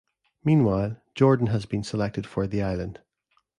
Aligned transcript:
Meanwhile, 0.43 0.97
Jordan 1.13 1.45
has 1.51 1.67
been 1.67 1.83
selected 1.83 2.25
for 2.25 2.47
the 2.47 2.63
island. 2.63 3.01